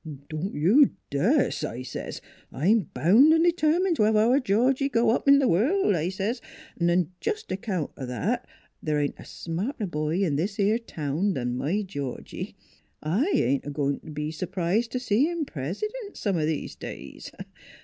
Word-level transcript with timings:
'Don't 0.29 0.55
you 0.55 0.95
das,' 1.11 1.63
I 1.63 1.83
says.' 1.83 2.21
I'm 2.51 2.89
boun' 2.91 3.31
an' 3.31 3.43
de 3.43 3.51
termined 3.51 3.97
t' 3.97 4.01
have 4.03 4.15
our 4.15 4.39
Georgie 4.39 4.89
go 4.89 5.11
up 5.11 5.27
in 5.27 5.39
th' 5.39 5.47
world,' 5.47 5.93
I 5.93 6.09
says.... 6.09 6.41
'N' 6.79 7.11
jest 7.19 7.51
on 7.51 7.53
account 7.53 7.91
o' 7.97 8.07
that, 8.07 8.47
th' 8.83 8.89
ain't 8.89 9.19
a 9.19 9.25
smarter 9.25 9.85
boy 9.85 10.23
in 10.23 10.37
this 10.37 10.59
'ere 10.59 10.79
town 10.79 11.37
'n 11.37 11.55
my 11.55 11.83
Georgie. 11.83 12.55
I 13.03 13.27
ain't 13.31 13.67
a 13.67 13.69
goin' 13.69 13.99
t' 13.99 14.09
be 14.09 14.31
s'prised 14.31 14.91
t' 14.91 14.97
see 14.97 15.25
him 15.29 15.45
Pres'dent 15.45 16.17
some 16.17 16.35
o' 16.37 16.47
these 16.47 16.75
days. 16.75 17.31